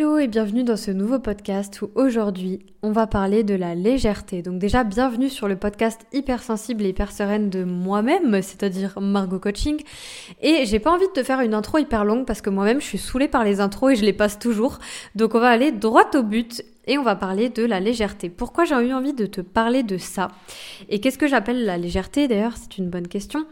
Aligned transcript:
Hello 0.00 0.16
et 0.16 0.28
bienvenue 0.28 0.64
dans 0.64 0.78
ce 0.78 0.90
nouveau 0.90 1.18
podcast 1.18 1.82
où 1.82 1.90
aujourd'hui 1.94 2.60
on 2.82 2.90
va 2.90 3.06
parler 3.06 3.44
de 3.44 3.54
la 3.54 3.74
légèreté. 3.74 4.40
Donc 4.40 4.58
déjà 4.58 4.82
bienvenue 4.82 5.28
sur 5.28 5.46
le 5.46 5.56
podcast 5.56 6.06
hypersensible 6.14 6.84
et 6.84 6.88
hyper 6.88 7.12
sereine 7.12 7.50
de 7.50 7.64
moi-même, 7.64 8.40
c'est-à-dire 8.40 8.98
Margot 8.98 9.38
Coaching. 9.38 9.82
Et 10.40 10.64
j'ai 10.64 10.78
pas 10.78 10.90
envie 10.90 11.06
de 11.06 11.12
te 11.12 11.22
faire 11.22 11.40
une 11.40 11.52
intro 11.52 11.76
hyper 11.76 12.06
longue 12.06 12.24
parce 12.24 12.40
que 12.40 12.48
moi-même 12.48 12.80
je 12.80 12.86
suis 12.86 12.96
saoulée 12.96 13.28
par 13.28 13.44
les 13.44 13.60
intros 13.60 13.92
et 13.92 13.96
je 13.96 14.06
les 14.06 14.14
passe 14.14 14.38
toujours. 14.38 14.78
Donc 15.16 15.34
on 15.34 15.38
va 15.38 15.50
aller 15.50 15.70
droit 15.70 16.08
au 16.14 16.22
but 16.22 16.64
et 16.90 16.98
on 16.98 17.04
va 17.04 17.14
parler 17.14 17.50
de 17.50 17.64
la 17.64 17.78
légèreté. 17.78 18.28
Pourquoi 18.28 18.64
j'ai 18.64 18.74
eu 18.74 18.92
envie 18.92 19.12
de 19.12 19.24
te 19.24 19.40
parler 19.40 19.84
de 19.84 19.96
ça? 19.96 20.26
Et 20.88 20.98
qu'est-ce 20.98 21.18
que 21.18 21.28
j'appelle 21.28 21.64
la 21.64 21.78
légèreté 21.78 22.26
D'ailleurs, 22.26 22.54
c'est 22.56 22.78
une 22.78 22.90
bonne 22.90 23.06
question. 23.06 23.46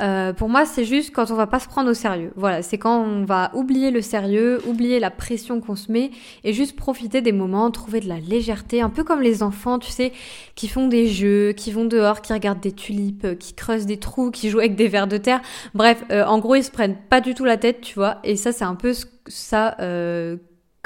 Euh, 0.00 0.32
pour 0.32 0.48
moi, 0.48 0.64
c'est 0.64 0.86
juste 0.86 1.14
quand 1.14 1.30
on 1.30 1.34
va 1.34 1.46
pas 1.46 1.60
se 1.60 1.68
prendre 1.68 1.90
au 1.90 1.94
sérieux. 1.94 2.32
Voilà, 2.34 2.62
c'est 2.62 2.78
quand 2.78 2.98
on 2.98 3.26
va 3.26 3.50
oublier 3.52 3.90
le 3.90 4.00
sérieux, 4.00 4.62
oublier 4.66 5.00
la 5.00 5.10
pression 5.10 5.60
qu'on 5.60 5.76
se 5.76 5.92
met 5.92 6.12
et 6.44 6.54
juste 6.54 6.76
profiter 6.76 7.20
des 7.20 7.32
moments, 7.32 7.70
trouver 7.70 8.00
de 8.00 8.08
la 8.08 8.20
légèreté, 8.20 8.80
un 8.80 8.88
peu 8.88 9.04
comme 9.04 9.20
les 9.20 9.42
enfants, 9.42 9.78
tu 9.78 9.90
sais, 9.90 10.12
qui 10.54 10.66
font 10.66 10.88
des 10.88 11.08
jeux, 11.08 11.52
qui 11.52 11.72
vont 11.72 11.84
dehors, 11.84 12.22
qui 12.22 12.32
regardent 12.32 12.60
des 12.60 12.72
tulipes, 12.72 13.26
euh, 13.26 13.34
qui 13.34 13.52
creusent 13.52 13.84
des 13.84 13.98
trous, 13.98 14.30
qui 14.30 14.48
jouent 14.48 14.60
avec 14.60 14.76
des 14.76 14.88
vers 14.88 15.06
de 15.06 15.18
terre. 15.18 15.42
Bref, 15.74 16.02
euh, 16.10 16.24
en 16.24 16.38
gros, 16.38 16.54
ils 16.54 16.64
se 16.64 16.70
prennent 16.70 16.96
pas 17.10 17.20
du 17.20 17.34
tout 17.34 17.44
la 17.44 17.58
tête, 17.58 17.82
tu 17.82 17.96
vois. 17.96 18.16
Et 18.24 18.36
ça, 18.36 18.50
c'est 18.50 18.64
un 18.64 18.76
peu 18.76 18.94
ça 19.26 19.76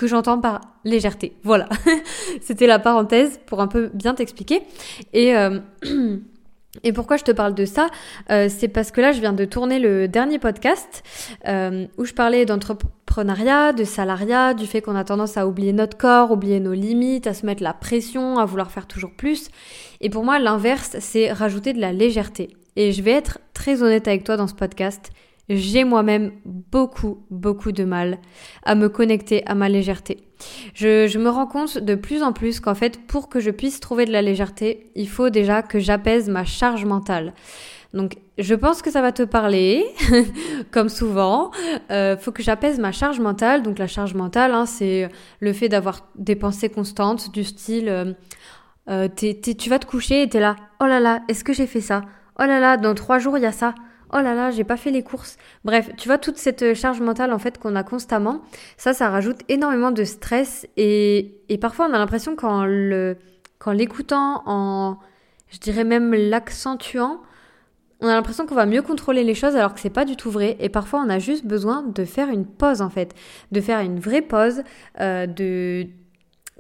j'entends 0.07 0.41
par 0.41 0.61
légèreté. 0.85 1.37
Voilà, 1.43 1.69
c'était 2.41 2.67
la 2.67 2.79
parenthèse 2.79 3.41
pour 3.47 3.61
un 3.61 3.67
peu 3.67 3.91
bien 3.95 4.15
t'expliquer. 4.15 4.63
Et, 5.13 5.37
euh, 5.37 5.61
et 6.85 6.93
pourquoi 6.93 7.17
je 7.17 7.25
te 7.25 7.33
parle 7.33 7.55
de 7.55 7.65
ça 7.65 7.89
euh, 8.31 8.49
C'est 8.49 8.69
parce 8.69 8.91
que 8.91 9.01
là, 9.01 9.13
je 9.13 9.21
viens 9.21 9.33
de 9.33 9.45
tourner 9.45 9.79
le 9.79 10.09
dernier 10.09 10.39
podcast 10.39 11.03
euh, 11.49 11.87
où 11.99 12.05
je 12.05 12.13
parlais 12.15 12.45
d'entrepreneuriat, 12.45 13.73
de 13.73 13.85
salariat, 13.85 14.55
du 14.55 14.67
fait 14.67 14.81
qu'on 14.81 14.97
a 14.97 15.05
tendance 15.05 15.37
à 15.37 15.47
oublier 15.47 15.73
notre 15.73 15.97
corps, 15.97 16.31
oublier 16.31 16.61
nos 16.61 16.75
limites, 16.75 17.27
à 17.27 17.35
se 17.35 17.47
mettre 17.47 17.63
la 17.63 17.75
pression, 17.75 18.39
à 18.39 18.45
vouloir 18.45 18.71
faire 18.71 18.87
toujours 18.87 19.13
plus. 19.13 19.49
Et 20.01 20.11
pour 20.11 20.25
moi, 20.25 20.39
l'inverse, 20.39 20.97
c'est 21.01 21.33
rajouter 21.33 21.73
de 21.73 21.81
la 21.81 21.93
légèreté. 21.93 22.57
Et 22.77 22.93
je 22.93 23.03
vais 23.03 23.13
être 23.13 23.39
très 23.53 23.83
honnête 23.83 24.09
avec 24.09 24.25
toi 24.25 24.37
dans 24.37 24.47
ce 24.47 24.55
podcast 24.55 25.11
j'ai 25.49 25.85
moi-même 25.85 26.33
beaucoup, 26.73 27.25
beaucoup 27.31 27.71
de 27.71 27.85
mal 27.85 28.19
à 28.65 28.75
me 28.75 28.89
connecter 28.89 29.47
à 29.47 29.55
ma 29.55 29.69
légèreté. 29.69 30.27
Je, 30.75 31.19
me 31.19 31.29
rends 31.29 31.47
compte 31.47 31.79
de 31.79 31.95
plus 31.95 32.23
en 32.23 32.33
plus 32.33 32.59
qu'en 32.59 32.75
fait, 32.75 33.07
pour 33.07 33.29
que 33.29 33.39
je 33.39 33.51
puisse 33.51 33.79
trouver 33.79 34.07
de 34.07 34.11
la 34.11 34.23
légèreté, 34.23 34.91
il 34.97 35.09
faut 35.09 35.31
déjà 35.31 35.63
que 35.63 35.79
j'apaise 35.79 36.29
ma 36.29 36.45
charge 36.45 36.85
mentale. 36.85 37.35
Donc, 37.93 38.17
je 38.39 38.55
pense 38.55 38.81
que 38.81 38.91
ça 38.91 39.03
va 39.03 39.13
te 39.13 39.23
parler, 39.23 39.85
comme 40.71 40.89
souvent. 40.89 41.51
Euh, 41.91 42.17
faut 42.17 42.33
que 42.33 42.43
j'apaise 42.43 42.81
ma 42.81 42.91
charge 42.91 43.21
mentale. 43.21 43.63
Donc, 43.63 43.79
la 43.79 43.87
charge 43.87 44.15
mentale, 44.15 44.53
hein, 44.55 44.65
c'est 44.65 45.11
le 45.41 45.53
fait 45.53 45.69
d'avoir 45.69 46.09
des 46.17 46.35
pensées 46.35 46.71
constantes 46.71 47.31
du 47.33 47.45
style, 47.45 47.89
euh, 47.91 48.13
euh 48.89 49.09
tu 49.15 49.69
vas 49.69 49.79
te 49.79 49.87
coucher 49.87 50.23
et 50.23 50.29
t'es 50.29 50.41
là, 50.41 50.57
oh 50.81 50.87
là 50.87 51.01
là, 51.01 51.21
est-ce 51.29 51.45
que 51.45 51.53
j'ai 51.53 51.67
fait 51.67 51.83
ça? 51.83 52.01
Oh 52.41 52.45
là 52.45 52.59
là, 52.59 52.79
dans 52.79 52.95
trois 52.95 53.19
jours 53.19 53.37
il 53.37 53.43
y 53.43 53.47
a 53.47 53.53
ça 53.53 53.75
oh 54.13 54.21
là 54.21 54.35
là, 54.35 54.51
j'ai 54.51 54.65
pas 54.65 54.77
fait 54.77 54.91
les 54.91 55.03
courses. 55.03 55.37
Bref, 55.65 55.91
tu 55.97 56.09
vois, 56.09 56.19
toute 56.19 56.37
cette 56.37 56.75
charge 56.75 57.01
mentale 57.01 57.33
en 57.33 57.39
fait 57.39 57.59
qu'on 57.59 57.77
a 57.77 57.83
constamment, 57.83 58.43
ça, 58.77 58.93
ça 58.93 59.09
rajoute 59.11 59.41
énormément 59.49 59.91
de 59.91 60.05
stress 60.05 60.67
et, 60.77 61.37
et 61.49 61.59
parfois 61.59 61.87
on 61.91 61.95
a 61.95 61.99
l'impression 61.99 62.37
qu'en 62.37 62.65
le, 62.65 63.17
l'écoutant, 63.71 64.43
en, 64.47 64.99
je 65.49 65.59
dirais 65.59 65.85
même 65.85 66.13
l'accentuant, 66.15 67.21
on 68.01 68.09
a 68.09 68.15
l'impression 68.15 68.47
qu'on 68.47 68.57
va 68.57 68.67
mieux 68.67 68.83
contrôler 68.83 69.23
les 69.23 69.35
choses 69.35 69.55
alors 69.55 69.75
que 69.75 69.81
c'est 69.81 69.91
pas 69.91 70.05
du 70.05 70.17
tout 70.17 70.31
vrai 70.31 70.57
et 70.59 70.69
parfois 70.69 71.01
on 71.07 71.09
a 71.09 71.21
juste 71.21 71.47
besoin 71.47 71.83
de 71.83 72.05
faire 72.05 72.29
une 72.29 72.47
pause 72.47 72.83
en 72.83 72.91
fait, 72.91 73.15
de 73.53 73.61
faire 73.61 73.79
une 73.81 74.01
vraie 74.01 74.23
pause, 74.23 74.63
euh, 75.01 75.27
de 75.27 75.87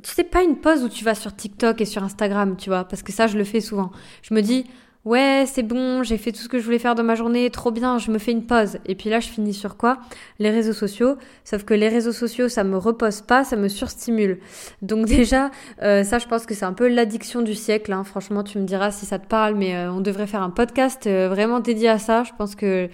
tu 0.02 0.10
sais 0.10 0.24
pas 0.24 0.42
une 0.42 0.56
pause 0.56 0.82
où 0.84 0.88
tu 0.88 1.04
vas 1.04 1.14
sur 1.14 1.34
TikTok 1.34 1.80
et 1.80 1.84
sur 1.84 2.02
Instagram, 2.02 2.56
tu 2.56 2.70
vois, 2.70 2.84
parce 2.84 3.02
que 3.02 3.12
ça 3.12 3.26
je 3.26 3.36
le 3.36 3.44
fais 3.44 3.60
souvent. 3.60 3.90
Je 4.22 4.34
me 4.34 4.40
dis 4.40 4.64
ouais, 5.04 5.44
c'est 5.46 5.62
bon, 5.62 6.02
j'ai 6.02 6.16
fait 6.16 6.32
tout 6.32 6.40
ce 6.40 6.48
que 6.48 6.58
je 6.58 6.64
voulais 6.64 6.78
faire 6.78 6.94
dans 6.94 7.02
ma 7.02 7.14
journée, 7.14 7.50
trop 7.50 7.70
bien, 7.70 7.98
je 7.98 8.10
me 8.10 8.18
fais 8.18 8.32
une 8.32 8.46
pause. 8.46 8.78
Et 8.86 8.94
puis 8.94 9.10
là, 9.10 9.20
je 9.20 9.28
finis 9.28 9.54
sur 9.54 9.76
quoi? 9.76 9.98
Les 10.38 10.50
réseaux 10.50 10.72
sociaux. 10.72 11.16
Sauf 11.44 11.64
que 11.64 11.74
les 11.74 11.88
réseaux 11.88 12.12
sociaux, 12.12 12.48
ça 12.48 12.64
me 12.64 12.76
repose 12.76 13.20
pas, 13.22 13.44
ça 13.44 13.56
me 13.56 13.68
surstimule. 13.68 14.38
Donc 14.80 15.06
déjà, 15.06 15.50
euh, 15.82 16.04
ça, 16.04 16.18
je 16.18 16.26
pense 16.26 16.46
que 16.46 16.54
c'est 16.54 16.64
un 16.64 16.72
peu 16.72 16.88
l'addiction 16.88 17.42
du 17.42 17.54
siècle. 17.54 17.92
Hein. 17.92 18.04
Franchement, 18.04 18.44
tu 18.44 18.58
me 18.58 18.64
diras 18.64 18.90
si 18.90 19.06
ça 19.06 19.18
te 19.18 19.26
parle, 19.26 19.54
mais 19.54 19.74
euh, 19.74 19.92
on 19.92 20.00
devrait 20.00 20.26
faire 20.26 20.42
un 20.42 20.50
podcast 20.50 21.06
euh, 21.06 21.28
vraiment 21.28 21.60
dédié 21.60 21.88
à 21.88 21.98
ça. 21.98 22.24
Je 22.24 22.32
pense 22.36 22.54
que... 22.54 22.88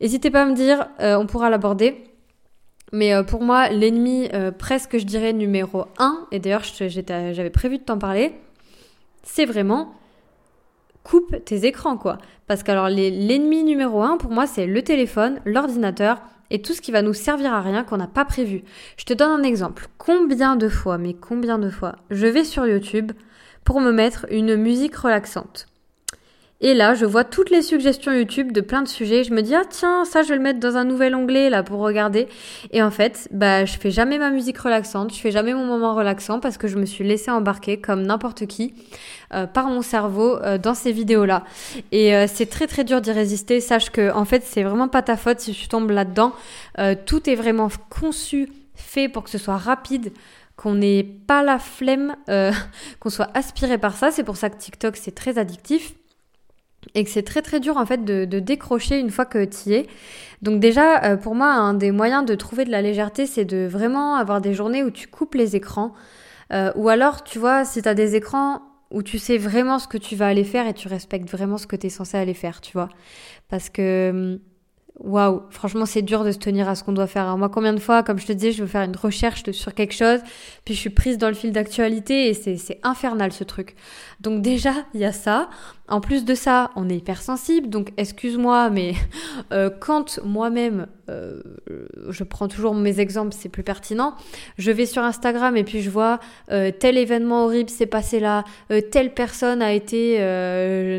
N'hésitez 0.00 0.30
pas 0.30 0.42
à 0.42 0.44
me 0.44 0.54
dire, 0.54 0.88
on 0.98 1.24
pourra 1.26 1.48
l'aborder. 1.48 2.04
Mais 2.92 3.14
pour 3.24 3.42
moi, 3.42 3.68
l'ennemi 3.70 4.28
presque, 4.58 4.98
je 4.98 5.04
dirais, 5.04 5.32
numéro 5.32 5.84
un, 5.98 6.26
et 6.32 6.40
d'ailleurs, 6.40 6.64
j'avais 6.64 7.48
prévu 7.48 7.78
de 7.78 7.84
t'en 7.84 7.96
parler, 7.96 8.34
c'est 9.22 9.46
vraiment 9.46 9.94
coupe 11.04 11.44
tes 11.44 11.66
écrans, 11.66 11.96
quoi. 11.96 12.18
Parce 12.48 12.64
que 12.64 12.72
alors 12.72 12.88
l'ennemi 12.88 13.62
numéro 13.62 14.02
un, 14.02 14.16
pour 14.16 14.32
moi, 14.32 14.48
c'est 14.48 14.66
le 14.66 14.82
téléphone, 14.82 15.38
l'ordinateur 15.44 16.20
et 16.50 16.60
tout 16.60 16.72
ce 16.72 16.80
qui 16.80 16.90
va 16.90 17.02
nous 17.02 17.14
servir 17.14 17.54
à 17.54 17.62
rien 17.62 17.84
qu'on 17.84 17.96
n'a 17.96 18.08
pas 18.08 18.24
prévu. 18.24 18.64
Je 18.96 19.04
te 19.04 19.14
donne 19.14 19.30
un 19.30 19.44
exemple. 19.44 19.86
Combien 19.98 20.56
de 20.56 20.68
fois, 20.68 20.98
mais 20.98 21.14
combien 21.14 21.58
de 21.58 21.70
fois, 21.70 21.96
je 22.10 22.26
vais 22.26 22.44
sur 22.44 22.66
YouTube 22.66 23.12
pour 23.64 23.80
me 23.80 23.92
mettre 23.92 24.26
une 24.30 24.56
musique 24.56 24.96
relaxante? 24.96 25.66
Et 26.64 26.72
là, 26.72 26.94
je 26.94 27.04
vois 27.04 27.24
toutes 27.24 27.50
les 27.50 27.60
suggestions 27.60 28.10
YouTube 28.10 28.50
de 28.50 28.62
plein 28.62 28.80
de 28.80 28.88
sujets. 28.88 29.22
Je 29.22 29.34
me 29.34 29.42
dis, 29.42 29.54
ah 29.54 29.64
tiens, 29.68 30.06
ça, 30.06 30.22
je 30.22 30.30
vais 30.30 30.36
le 30.36 30.40
mettre 30.40 30.60
dans 30.60 30.78
un 30.78 30.84
nouvel 30.84 31.14
onglet 31.14 31.50
là 31.50 31.62
pour 31.62 31.80
regarder. 31.80 32.26
Et 32.72 32.82
en 32.82 32.90
fait, 32.90 33.28
bah, 33.32 33.66
je 33.66 33.76
fais 33.76 33.90
jamais 33.90 34.16
ma 34.16 34.30
musique 34.30 34.56
relaxante, 34.56 35.14
je 35.14 35.20
fais 35.20 35.30
jamais 35.30 35.52
mon 35.52 35.66
moment 35.66 35.94
relaxant 35.94 36.40
parce 36.40 36.56
que 36.56 36.66
je 36.66 36.78
me 36.78 36.86
suis 36.86 37.04
laissé 37.04 37.30
embarquer 37.30 37.82
comme 37.82 38.00
n'importe 38.00 38.46
qui 38.46 38.72
euh, 39.34 39.46
par 39.46 39.66
mon 39.66 39.82
cerveau 39.82 40.38
euh, 40.38 40.56
dans 40.56 40.72
ces 40.72 40.90
vidéos-là. 40.90 41.44
Et 41.92 42.16
euh, 42.16 42.24
c'est 42.26 42.46
très 42.46 42.66
très 42.66 42.84
dur 42.84 43.02
d'y 43.02 43.12
résister. 43.12 43.60
Sache 43.60 43.90
que 43.90 44.10
en 44.14 44.24
fait, 44.24 44.42
c'est 44.42 44.62
vraiment 44.62 44.88
pas 44.88 45.02
ta 45.02 45.18
faute 45.18 45.40
si 45.40 45.52
tu 45.52 45.68
tombes 45.68 45.90
là-dedans. 45.90 46.32
tout 47.04 47.28
est 47.28 47.34
vraiment 47.34 47.68
conçu, 47.90 48.48
fait 48.74 49.10
pour 49.10 49.24
que 49.24 49.28
ce 49.28 49.36
soit 49.36 49.58
rapide 49.58 50.12
qu'on 50.56 50.76
n'ait 50.76 51.04
pas 51.04 51.42
la 51.42 51.58
flemme, 51.58 52.16
qu'on 53.00 53.10
soit 53.10 53.28
aspiré 53.34 53.76
par 53.76 53.98
ça. 53.98 54.10
C'est 54.10 54.24
pour 54.24 54.38
ça 54.38 54.48
que 54.48 54.56
TikTok, 54.56 54.96
c'est 54.96 55.14
très 55.14 55.36
addictif 55.36 55.92
et 56.94 57.04
que 57.04 57.10
c'est 57.10 57.22
très 57.22 57.42
très 57.42 57.60
dur 57.60 57.76
en 57.76 57.86
fait 57.86 58.04
de, 58.04 58.24
décrocher 58.38 58.98
une 58.98 59.10
fois 59.10 59.24
que 59.24 59.44
tu 59.44 59.70
y 59.70 59.74
es. 59.74 59.86
Donc 60.42 60.60
déjà, 60.60 61.02
euh, 61.04 61.16
pour 61.16 61.34
moi, 61.34 61.52
un 61.52 61.74
des 61.74 61.90
moyens 61.90 62.24
de 62.24 62.34
trouver 62.34 62.64
de 62.64 62.70
la 62.70 62.82
légèreté, 62.82 63.26
c'est 63.26 63.44
de 63.44 63.66
vraiment 63.66 64.16
avoir 64.16 64.40
des 64.40 64.54
journées 64.54 64.82
où 64.82 64.90
tu 64.90 65.08
coupes 65.08 65.34
les 65.34 65.56
écrans. 65.56 65.94
Euh, 66.52 66.72
ou 66.76 66.88
alors, 66.88 67.24
tu 67.24 67.38
vois, 67.38 67.64
si 67.64 67.80
tu 67.80 67.88
as 67.88 67.94
des 67.94 68.14
écrans 68.16 68.60
où 68.90 69.02
tu 69.02 69.18
sais 69.18 69.38
vraiment 69.38 69.78
ce 69.78 69.88
que 69.88 69.98
tu 69.98 70.14
vas 70.14 70.26
aller 70.26 70.44
faire 70.44 70.66
et 70.66 70.74
tu 70.74 70.88
respectes 70.88 71.28
vraiment 71.28 71.58
ce 71.58 71.66
que 71.66 71.76
tu 71.76 71.86
es 71.86 71.90
censé 71.90 72.16
aller 72.16 72.34
faire, 72.34 72.60
tu 72.60 72.72
vois. 72.72 72.90
Parce 73.48 73.70
que 73.70 74.10
hum, 74.10 74.38
waouh, 75.00 75.42
franchement, 75.50 75.86
c'est 75.86 76.02
dur 76.02 76.24
de 76.24 76.32
se 76.32 76.38
tenir 76.38 76.68
à 76.68 76.74
ce 76.74 76.84
qu'on 76.84 76.92
doit 76.92 77.06
faire. 77.06 77.36
moi, 77.36 77.48
combien 77.48 77.72
de 77.72 77.80
fois, 77.80 78.02
comme 78.02 78.18
je 78.18 78.26
te 78.26 78.32
disais, 78.32 78.52
je 78.52 78.62
veux 78.62 78.68
faire 78.68 78.82
une 78.82 78.96
recherche 78.96 79.50
sur 79.50 79.74
quelque 79.74 79.94
chose, 79.94 80.20
puis 80.64 80.74
je 80.74 80.80
suis 80.80 80.90
prise 80.90 81.18
dans 81.18 81.28
le 81.28 81.34
fil 81.34 81.52
d'actualité 81.52 82.28
et 82.28 82.34
c'est 82.34 82.78
infernal 82.82 83.32
ce 83.32 83.44
truc. 83.44 83.74
Donc 84.20 84.42
déjà, 84.42 84.72
il 84.94 85.00
y 85.00 85.04
a 85.04 85.12
ça. 85.12 85.48
En 85.86 86.00
plus 86.00 86.24
de 86.24 86.34
ça, 86.34 86.70
on 86.76 86.88
est 86.88 86.96
hypersensible, 86.96 87.68
donc 87.68 87.92
excuse-moi, 87.98 88.70
mais 88.70 88.94
euh, 89.52 89.68
quand 89.68 90.18
moi-même, 90.24 90.86
euh, 91.10 91.42
je 92.08 92.24
prends 92.24 92.48
toujours 92.48 92.74
mes 92.74 93.00
exemples, 93.00 93.34
c'est 93.38 93.50
plus 93.50 93.62
pertinent, 93.62 94.14
je 94.56 94.70
vais 94.70 94.86
sur 94.86 95.02
Instagram 95.02 95.58
et 95.58 95.64
puis 95.64 95.82
je 95.82 95.90
vois 95.90 96.20
euh, 96.50 96.70
tel 96.70 96.96
événement 96.96 97.44
horrible 97.44 97.68
s'est 97.68 97.84
passé 97.84 98.18
là, 98.18 98.44
telle 98.90 99.12
personne 99.12 99.60
a 99.60 99.74
été 99.74 100.16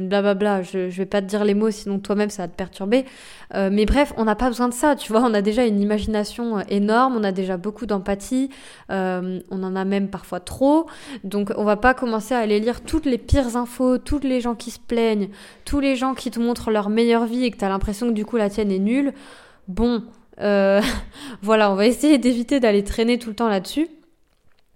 blablabla, 0.03 0.61
je, 0.61 0.91
je 0.91 0.97
vais 0.97 1.07
pas 1.07 1.21
te 1.21 1.25
dire 1.25 1.43
les 1.45 1.55
mots, 1.55 1.71
sinon 1.71 1.97
toi-même 1.97 2.29
ça 2.29 2.43
va 2.43 2.47
te 2.47 2.55
perturber. 2.55 3.05
mais 3.53 3.85
bref, 3.85 4.13
on 4.17 4.25
n'a 4.25 4.35
pas 4.35 4.49
besoin 4.49 4.67
de 4.69 4.73
ça, 4.75 4.95
tu 4.95 5.11
vois, 5.11 5.21
on 5.21 5.33
a 5.33 5.41
déjà 5.41 5.65
une 5.65 5.81
imagination 5.81 6.59
énorme, 6.69 7.15
on 7.17 7.23
a 7.23 7.31
déjà 7.31 7.57
beaucoup 7.57 7.87
d'empathie, 7.87 8.51
on 8.89 9.41
en 9.49 9.75
a 9.75 9.83
même 9.83 10.09
parfois 10.09 10.41
trop, 10.41 10.85
donc 11.23 11.51
on 11.57 11.63
va 11.63 11.75
pas 11.75 11.95
commencer 11.95 12.35
à 12.35 12.39
aller 12.39 12.59
lire 12.59 12.81
toutes 12.81 13.07
les 13.07 13.17
pires 13.17 13.57
infos, 13.57 13.97
toutes 13.97 14.23
les 14.23 14.41
gens 14.41 14.53
qui 14.53 14.74
plaignent, 14.79 15.29
tous 15.65 15.79
les 15.79 15.95
gens 15.95 16.13
qui 16.13 16.31
te 16.31 16.39
montrent 16.39 16.71
leur 16.71 16.89
meilleure 16.89 17.25
vie 17.25 17.45
et 17.45 17.51
que 17.51 17.57
tu 17.57 17.65
as 17.65 17.69
l'impression 17.69 18.07
que 18.07 18.13
du 18.13 18.25
coup 18.25 18.37
la 18.37 18.49
tienne 18.49 18.71
est 18.71 18.79
nulle, 18.79 19.13
bon, 19.67 20.03
euh, 20.41 20.81
voilà, 21.41 21.71
on 21.71 21.75
va 21.75 21.85
essayer 21.85 22.17
d'éviter 22.17 22.59
d'aller 22.59 22.83
traîner 22.83 23.19
tout 23.19 23.29
le 23.29 23.35
temps 23.35 23.49
là-dessus. 23.49 23.87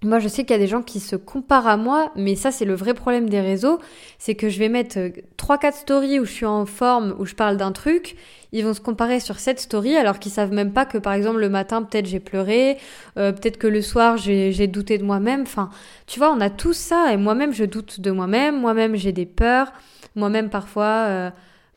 Moi, 0.01 0.19
je 0.19 0.29
sais 0.29 0.45
qu'il 0.45 0.51
y 0.51 0.59
a 0.59 0.59
des 0.59 0.67
gens 0.67 0.81
qui 0.81 1.01
se 1.01 1.17
comparent 1.17 1.67
à 1.67 1.75
moi, 1.75 2.13
mais 2.15 2.35
ça, 2.35 2.51
c'est 2.51 2.63
le 2.63 2.73
vrai 2.73 2.93
problème 2.93 3.27
des 3.29 3.41
réseaux. 3.41 3.79
C'est 4.17 4.33
que 4.33 4.47
je 4.47 4.57
vais 4.57 4.69
mettre 4.69 4.97
3-4 5.37 5.65
euh, 5.65 5.71
stories 5.71 6.19
où 6.21 6.25
je 6.25 6.31
suis 6.31 6.45
en 6.45 6.65
forme, 6.65 7.13
où 7.19 7.25
je 7.25 7.35
parle 7.35 7.57
d'un 7.57 7.73
truc. 7.73 8.15
Ils 8.53 8.63
vont 8.63 8.73
se 8.73 8.79
comparer 8.79 9.19
sur 9.19 9.39
cette 9.39 9.59
story, 9.59 9.97
alors 9.97 10.17
qu'ils 10.19 10.31
savent 10.31 10.53
même 10.53 10.71
pas 10.71 10.85
que, 10.85 10.97
par 10.97 11.11
exemple, 11.11 11.39
le 11.39 11.49
matin, 11.49 11.83
peut-être 11.83 12.05
j'ai 12.05 12.21
pleuré, 12.21 12.77
euh, 13.17 13.33
peut-être 13.33 13.57
que 13.57 13.67
le 13.67 13.81
soir, 13.81 14.15
j'ai 14.15 14.67
douté 14.67 14.97
de 14.97 15.03
moi-même. 15.03 15.41
Enfin, 15.41 15.69
tu 16.07 16.17
vois, 16.17 16.31
on 16.31 16.39
a 16.39 16.49
tout 16.49 16.73
ça, 16.73 17.11
et 17.11 17.17
moi-même, 17.17 17.51
je 17.51 17.65
doute 17.65 17.99
de 17.99 18.11
moi-même. 18.11 18.57
Moi-même, 18.57 18.95
j'ai 18.95 19.11
des 19.11 19.25
peurs. 19.25 19.73
Moi-même, 20.15 20.49
parfois, 20.49 21.05
euh, 21.07 21.29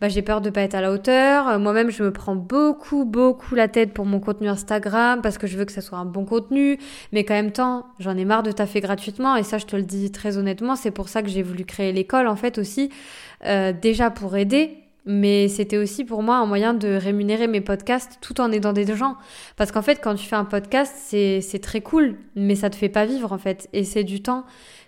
bah, 0.03 0.09
j'ai 0.09 0.23
peur 0.23 0.41
de 0.41 0.51
pas 0.51 0.63
être 0.63 0.75
à 0.75 0.81
la 0.81 0.91
hauteur. 0.91 1.47
Euh, 1.47 1.59
moi-même, 1.61 1.89
je 1.89 2.03
me 2.03 2.13
prends 2.13 2.35
beaucoup, 2.35 3.05
beaucoup 3.05 3.55
la 3.55 3.69
tête 3.69 3.95
pour 3.95 4.05
mon 4.05 4.19
contenu 4.19 4.49
Instagram 4.49 5.21
parce 5.23 5.39
que 5.39 5.47
je 5.47 5.57
veux 5.57 5.65
que 5.65 5.71
ça 5.71 5.81
soit 5.81 5.97
un 5.97 6.05
bon 6.05 6.25
contenu. 6.25 6.77
Mais 7.13 7.23
quand 7.23 7.35
même 7.35 7.53
temps, 7.53 7.87
j'en 8.01 8.17
ai 8.17 8.25
marre 8.25 8.43
de 8.43 8.51
taffer 8.51 8.81
gratuitement. 8.81 9.37
Et 9.37 9.45
ça, 9.45 9.59
je 9.59 9.67
te 9.67 9.77
le 9.77 9.85
dis 9.85 10.11
très 10.11 10.39
honnêtement, 10.39 10.75
c'est 10.75 10.91
pour 10.91 11.09
ça 11.09 11.23
que 11.23 11.29
j'ai 11.29 11.45
voulu 11.45 11.65
créer 11.65 11.93
l'école, 11.93 12.27
en 12.27 12.35
fait, 12.35 12.59
aussi. 12.59 12.91
Euh, 13.47 13.73
déjà 13.73 14.11
pour 14.11 14.37
aider, 14.37 14.82
mais 15.05 15.49
c'était 15.49 15.79
aussi 15.79 16.05
pour 16.05 16.23
moi 16.23 16.37
un 16.37 16.47
moyen 16.47 16.75
de 16.75 16.89
rémunérer 16.89 17.49
mes 17.49 17.61
podcasts 17.61 18.19
tout 18.21 18.41
en 18.41 18.53
aidant 18.53 18.73
des 18.73 18.87
gens. 18.97 19.17
Parce 19.57 19.73
qu'en 19.73 19.83
fait, 19.83 20.01
quand 20.01 20.15
tu 20.15 20.27
fais 20.27 20.37
un 20.37 20.45
podcast, 20.45 20.95
c'est 21.09 21.61
très 21.63 21.81
cool, 21.81 22.17
mais 22.37 22.55
ça 22.55 22.71
te 22.71 22.77
fait 22.77 22.89
pas 22.89 23.05
vivre, 23.05 23.33
en 23.33 23.39
fait. 23.39 23.69
Et 23.73 23.85
c'est 23.85 24.05
du 24.05 24.23
temps 24.23 24.45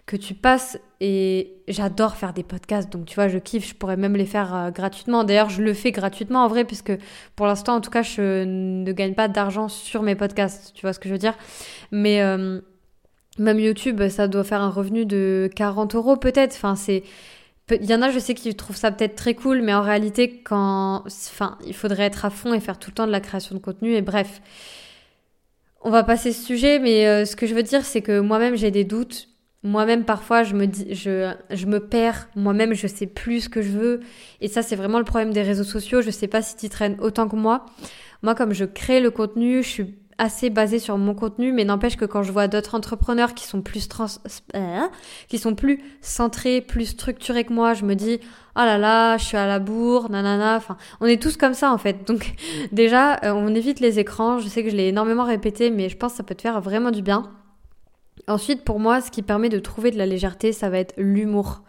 que 0.06 0.16
tu 0.16 0.34
passes. 0.34 0.78
Et 1.00 1.56
j'adore 1.68 2.16
faire 2.16 2.32
des 2.32 2.42
podcasts. 2.42 2.90
Donc 2.90 3.06
tu 3.06 3.14
vois 3.14 3.28
je 3.28 3.38
kiffe. 3.38 3.68
Je 3.68 3.74
pourrais 3.74 3.96
même 3.96 4.16
les 4.16 4.26
faire 4.26 4.54
euh, 4.54 4.70
gratuitement. 4.70 5.24
D'ailleurs 5.24 5.50
je 5.50 5.62
le 5.62 5.74
fais 5.74 5.92
gratuitement 5.92 6.44
en 6.44 6.48
vrai 6.48 6.64
puisque 6.64 6.92
pour 7.36 7.46
l'instant 7.46 7.74
en 7.74 7.80
tout 7.80 7.90
cas 7.90 8.02
je 8.02 8.44
ne 8.44 8.92
gagne 8.92 9.14
pas 9.14 9.28
d'argent 9.28 9.68
sur 9.68 10.02
mes 10.02 10.14
podcasts. 10.14 10.72
Tu 10.74 10.82
vois 10.82 10.92
ce 10.92 10.98
que 10.98 11.08
je 11.08 11.14
veux 11.14 11.18
dire? 11.18 11.34
Mais 11.90 12.22
euh, 12.22 12.60
même 13.38 13.58
YouTube 13.58 14.08
ça 14.08 14.28
doit 14.28 14.44
faire 14.44 14.60
un 14.60 14.70
revenu 14.70 15.06
de 15.06 15.50
40 15.54 15.94
euros 15.94 16.16
peut-être. 16.16 16.54
Enfin 16.54 16.76
c'est 16.76 17.02
il 17.70 17.86
y 17.86 17.94
en 17.94 18.02
a, 18.02 18.10
je 18.10 18.18
sais, 18.18 18.34
qui 18.34 18.54
trouvent 18.54 18.76
ça 18.76 18.90
peut-être 18.90 19.16
très 19.16 19.34
cool, 19.34 19.62
mais 19.62 19.72
en 19.72 19.82
réalité, 19.82 20.42
quand, 20.42 21.02
enfin, 21.06 21.58
il 21.66 21.74
faudrait 21.74 22.04
être 22.04 22.24
à 22.24 22.30
fond 22.30 22.52
et 22.52 22.60
faire 22.60 22.78
tout 22.78 22.90
le 22.90 22.94
temps 22.94 23.06
de 23.06 23.12
la 23.12 23.20
création 23.20 23.54
de 23.54 23.60
contenu. 23.60 23.94
Et 23.94 24.02
bref, 24.02 24.42
on 25.80 25.90
va 25.90 26.04
passer 26.04 26.32
ce 26.32 26.44
sujet, 26.44 26.78
mais 26.78 27.06
euh, 27.06 27.24
ce 27.24 27.36
que 27.36 27.46
je 27.46 27.54
veux 27.54 27.62
dire, 27.62 27.84
c'est 27.84 28.02
que 28.02 28.20
moi-même, 28.20 28.56
j'ai 28.56 28.70
des 28.70 28.84
doutes. 28.84 29.28
Moi-même, 29.62 30.04
parfois, 30.04 30.42
je 30.42 30.54
me 30.54 30.66
dis, 30.66 30.94
je, 30.94 31.32
je 31.50 31.66
me 31.66 31.80
perds. 31.80 32.28
Moi-même, 32.36 32.74
je 32.74 32.86
sais 32.86 33.06
plus 33.06 33.42
ce 33.42 33.48
que 33.48 33.62
je 33.62 33.70
veux. 33.70 34.00
Et 34.42 34.48
ça, 34.48 34.62
c'est 34.62 34.76
vraiment 34.76 34.98
le 34.98 35.04
problème 35.06 35.32
des 35.32 35.42
réseaux 35.42 35.64
sociaux. 35.64 36.02
Je 36.02 36.10
sais 36.10 36.28
pas 36.28 36.42
si 36.42 36.56
tu 36.56 36.68
traînes 36.68 36.98
autant 37.00 37.28
que 37.28 37.36
moi. 37.36 37.64
Moi, 38.22 38.34
comme 38.34 38.52
je 38.52 38.66
crée 38.66 39.00
le 39.00 39.10
contenu, 39.10 39.62
je 39.62 39.68
suis 39.68 39.94
assez 40.18 40.50
basée 40.50 40.78
sur 40.78 40.98
mon 40.98 41.14
contenu, 41.14 41.52
mais 41.52 41.64
n'empêche 41.64 41.96
que 41.96 42.04
quand 42.04 42.22
je 42.22 42.32
vois 42.32 42.48
d'autres 42.48 42.74
entrepreneurs 42.74 43.34
qui 43.34 43.46
sont 43.46 43.62
plus 43.62 43.88
trans, 43.88 44.06
euh, 44.54 44.80
qui 45.28 45.38
sont 45.38 45.54
plus 45.54 45.80
centrés, 46.00 46.60
plus 46.60 46.86
structurés 46.86 47.44
que 47.44 47.52
moi, 47.52 47.74
je 47.74 47.84
me 47.84 47.94
dis 47.94 48.20
oh 48.56 48.60
là 48.60 48.78
là, 48.78 49.16
je 49.16 49.24
suis 49.24 49.36
à 49.36 49.46
la 49.46 49.58
bourre, 49.58 50.10
nanana. 50.10 50.60
On 51.00 51.06
est 51.06 51.20
tous 51.20 51.36
comme 51.36 51.54
ça 51.54 51.72
en 51.72 51.78
fait. 51.78 52.06
Donc 52.06 52.34
déjà, 52.72 53.14
euh, 53.24 53.32
on 53.32 53.54
évite 53.54 53.80
les 53.80 53.98
écrans. 53.98 54.38
Je 54.38 54.48
sais 54.48 54.62
que 54.62 54.70
je 54.70 54.76
l'ai 54.76 54.88
énormément 54.88 55.24
répété, 55.24 55.70
mais 55.70 55.88
je 55.88 55.96
pense 55.96 56.12
que 56.12 56.16
ça 56.18 56.22
peut 56.22 56.34
te 56.34 56.42
faire 56.42 56.60
vraiment 56.60 56.90
du 56.90 57.02
bien. 57.02 57.30
Ensuite, 58.28 58.64
pour 58.64 58.80
moi, 58.80 59.00
ce 59.00 59.10
qui 59.10 59.22
permet 59.22 59.48
de 59.48 59.58
trouver 59.58 59.90
de 59.90 59.98
la 59.98 60.06
légèreté, 60.06 60.52
ça 60.52 60.70
va 60.70 60.78
être 60.78 60.94
l'humour. 60.96 61.62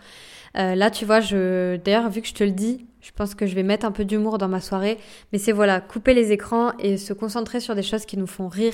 Euh, 0.58 0.76
là, 0.76 0.90
tu 0.90 1.06
vois, 1.06 1.20
je, 1.20 1.78
d'ailleurs, 1.78 2.10
vu 2.10 2.22
que 2.22 2.28
je 2.28 2.34
te 2.34 2.44
le 2.44 2.52
dis, 2.52 2.86
je 3.02 3.12
pense 3.12 3.36
que 3.36 3.46
je 3.46 3.56
vais 3.56 3.64
mettre 3.64 3.86
un 3.86 3.92
peu 3.92 4.06
d'humour 4.06 4.38
dans 4.38 4.48
ma 4.48 4.62
soirée. 4.62 4.98
Mais 5.32 5.38
c'est 5.38 5.52
voilà, 5.52 5.80
couper 5.82 6.14
les 6.14 6.32
écrans 6.32 6.72
et 6.80 6.98
se 6.98 7.14
concentrer 7.14 7.60
sur 7.60 7.76
des 7.76 7.84
choses 7.84 8.06
qui 8.06 8.18
nous 8.18 8.28
font 8.28 8.48
rire. 8.48 8.74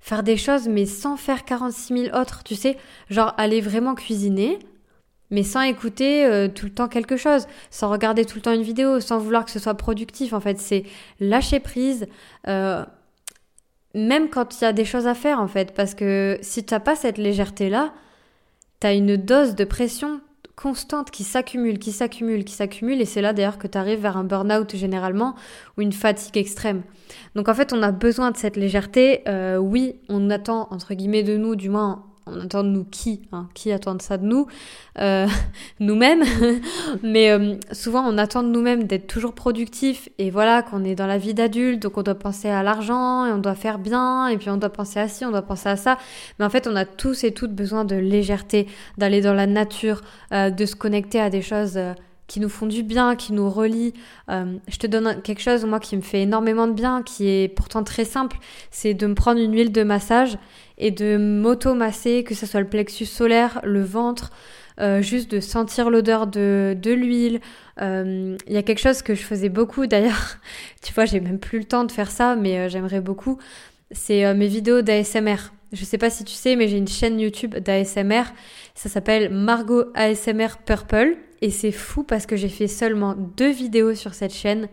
Faire 0.00 0.22
des 0.22 0.36
choses, 0.36 0.68
mais 0.68 0.84
sans 0.84 1.16
faire 1.16 1.44
46 1.44 2.06
000 2.06 2.16
autres, 2.18 2.42
tu 2.42 2.54
sais. 2.54 2.76
Genre, 3.08 3.32
aller 3.38 3.60
vraiment 3.60 3.94
cuisiner, 3.94 4.58
mais 5.30 5.44
sans 5.44 5.62
écouter 5.62 6.26
euh, 6.26 6.48
tout 6.48 6.66
le 6.66 6.72
temps 6.72 6.88
quelque 6.88 7.16
chose, 7.16 7.46
sans 7.70 7.88
regarder 7.88 8.24
tout 8.24 8.36
le 8.36 8.42
temps 8.42 8.52
une 8.52 8.62
vidéo, 8.62 9.00
sans 9.00 9.18
vouloir 9.18 9.44
que 9.44 9.50
ce 9.50 9.58
soit 9.58 9.74
productif. 9.74 10.32
En 10.32 10.40
fait, 10.40 10.58
c'est 10.58 10.84
lâcher 11.20 11.60
prise. 11.60 12.06
Euh, 12.48 12.84
même 13.94 14.28
quand 14.28 14.60
il 14.60 14.64
y 14.64 14.66
a 14.66 14.72
des 14.72 14.84
choses 14.84 15.06
à 15.06 15.14
faire 15.14 15.40
en 15.40 15.48
fait, 15.48 15.72
parce 15.74 15.94
que 15.94 16.38
si 16.42 16.64
tu 16.64 16.74
n'as 16.74 16.80
pas 16.80 16.96
cette 16.96 17.18
légèreté-là, 17.18 17.92
tu 18.80 18.86
as 18.86 18.92
une 18.92 19.16
dose 19.16 19.54
de 19.54 19.64
pression 19.64 20.20
constante 20.56 21.10
qui 21.10 21.24
s'accumule, 21.24 21.78
qui 21.78 21.92
s'accumule, 21.92 22.44
qui 22.44 22.52
s'accumule, 22.52 23.00
et 23.00 23.04
c'est 23.04 23.22
là 23.22 23.32
d'ailleurs 23.32 23.58
que 23.58 23.66
tu 23.66 23.78
arrives 23.78 24.00
vers 24.00 24.16
un 24.16 24.24
burn-out 24.24 24.76
généralement 24.76 25.34
ou 25.76 25.82
une 25.82 25.92
fatigue 25.92 26.36
extrême. 26.36 26.82
Donc 27.34 27.48
en 27.48 27.54
fait, 27.54 27.72
on 27.72 27.82
a 27.82 27.92
besoin 27.92 28.30
de 28.30 28.36
cette 28.36 28.56
légèreté. 28.56 29.22
Euh, 29.28 29.56
oui, 29.56 29.96
on 30.08 30.30
attend 30.30 30.68
entre 30.70 30.94
guillemets 30.94 31.22
de 31.22 31.36
nous, 31.36 31.56
du 31.56 31.68
moins 31.68 32.11
on 32.26 32.40
attend 32.40 32.62
de 32.62 32.68
nous 32.68 32.84
qui 32.84 33.22
hein, 33.32 33.48
Qui 33.54 33.72
attend 33.72 33.98
ça 33.98 34.16
de 34.16 34.24
nous 34.24 34.46
euh, 34.98 35.26
Nous-mêmes. 35.80 36.22
Mais 37.02 37.30
euh, 37.30 37.56
souvent, 37.72 38.04
on 38.06 38.16
attend 38.16 38.42
de 38.42 38.48
nous-mêmes 38.48 38.84
d'être 38.84 39.06
toujours 39.06 39.34
productif 39.34 40.08
et 40.18 40.30
voilà 40.30 40.62
qu'on 40.62 40.84
est 40.84 40.94
dans 40.94 41.06
la 41.06 41.18
vie 41.18 41.34
d'adulte, 41.34 41.82
donc 41.82 41.98
on 41.98 42.02
doit 42.02 42.14
penser 42.14 42.48
à 42.48 42.62
l'argent 42.62 43.26
et 43.26 43.32
on 43.32 43.38
doit 43.38 43.54
faire 43.54 43.78
bien 43.78 44.28
et 44.28 44.36
puis 44.36 44.50
on 44.50 44.56
doit 44.56 44.70
penser 44.70 45.00
à 45.00 45.08
ci, 45.08 45.24
on 45.24 45.30
doit 45.30 45.42
penser 45.42 45.68
à 45.68 45.76
ça. 45.76 45.98
Mais 46.38 46.44
en 46.44 46.50
fait, 46.50 46.66
on 46.66 46.76
a 46.76 46.84
tous 46.84 47.24
et 47.24 47.32
toutes 47.32 47.54
besoin 47.54 47.84
de 47.84 47.96
légèreté, 47.96 48.68
d'aller 48.98 49.20
dans 49.20 49.34
la 49.34 49.46
nature, 49.46 50.02
euh, 50.32 50.50
de 50.50 50.64
se 50.64 50.76
connecter 50.76 51.20
à 51.20 51.28
des 51.28 51.42
choses 51.42 51.78
qui 52.28 52.40
nous 52.40 52.48
font 52.48 52.66
du 52.66 52.82
bien, 52.82 53.16
qui 53.16 53.32
nous 53.32 53.50
relient. 53.50 53.92
je 54.28 54.78
te 54.78 54.86
donne 54.86 55.20
quelque 55.22 55.42
chose, 55.42 55.66
moi, 55.66 55.80
qui 55.80 55.96
me 55.96 56.02
fait 56.02 56.22
énormément 56.22 56.66
de 56.66 56.72
bien, 56.72 57.02
qui 57.02 57.28
est 57.28 57.48
pourtant 57.48 57.84
très 57.84 58.06
simple, 58.06 58.38
c'est 58.70 58.94
de 58.94 59.06
me 59.06 59.14
prendre 59.14 59.38
une 59.38 59.52
huile 59.52 59.70
de 59.70 59.82
massage 59.82 60.38
et 60.82 60.90
de 60.90 61.16
m'auto-masser, 61.16 62.24
que 62.24 62.34
ce 62.34 62.44
soit 62.44 62.60
le 62.60 62.66
plexus 62.66 63.06
solaire, 63.06 63.60
le 63.62 63.82
ventre, 63.82 64.32
euh, 64.80 65.00
juste 65.00 65.30
de 65.30 65.38
sentir 65.38 65.90
l'odeur 65.90 66.26
de, 66.26 66.76
l'huile. 66.84 67.40
Euh, 67.80 68.36
il 68.48 68.52
y 68.52 68.56
a 68.56 68.62
quelque 68.64 68.80
chose 68.80 69.00
que 69.00 69.14
je 69.14 69.22
faisais 69.22 69.48
beaucoup 69.48 69.86
d'ailleurs, 69.86 70.38
tu 70.82 70.92
vois, 70.92 71.04
j'ai 71.04 71.20
même 71.20 71.38
plus 71.38 71.60
le 71.60 71.64
temps 71.64 71.84
de 71.84 71.92
faire 71.92 72.10
ça, 72.10 72.34
mais 72.34 72.58
euh, 72.58 72.68
j'aimerais 72.68 73.00
beaucoup. 73.00 73.38
C'est 73.92 74.34
mes 74.34 74.48
vidéos 74.48 74.80
d'ASMR. 74.80 75.36
Je 75.72 75.84
sais 75.84 75.98
pas 75.98 76.10
si 76.10 76.24
tu 76.24 76.32
sais, 76.32 76.56
mais 76.56 76.66
j'ai 76.66 76.78
une 76.78 76.88
chaîne 76.88 77.20
YouTube 77.20 77.54
d'ASMR. 77.54 78.24
Ça 78.74 78.88
s'appelle 78.88 79.30
Margot 79.30 79.84
ASMR 79.94 80.56
Purple. 80.64 81.16
Et 81.42 81.50
c'est 81.50 81.72
fou 81.72 82.02
parce 82.02 82.24
que 82.24 82.34
j'ai 82.34 82.48
fait 82.48 82.68
seulement 82.68 83.14
deux 83.14 83.50
vidéos 83.50 83.94
sur 83.94 84.14
cette 84.14 84.32
chaîne. 84.32 84.68